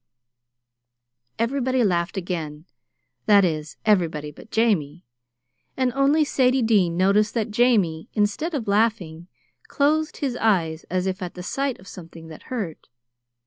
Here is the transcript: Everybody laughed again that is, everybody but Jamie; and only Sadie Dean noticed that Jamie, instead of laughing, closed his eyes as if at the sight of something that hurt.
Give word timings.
Everybody 1.37 1.83
laughed 1.83 2.17
again 2.17 2.65
that 3.27 3.45
is, 3.45 3.77
everybody 3.85 4.31
but 4.31 4.49
Jamie; 4.49 5.05
and 5.77 5.93
only 5.93 6.23
Sadie 6.25 6.63
Dean 6.63 6.97
noticed 6.97 7.35
that 7.35 7.51
Jamie, 7.51 8.09
instead 8.15 8.55
of 8.55 8.67
laughing, 8.67 9.27
closed 9.67 10.17
his 10.17 10.35
eyes 10.37 10.85
as 10.85 11.05
if 11.05 11.21
at 11.21 11.35
the 11.35 11.43
sight 11.43 11.79
of 11.79 11.87
something 11.87 12.29
that 12.29 12.41
hurt. 12.49 12.87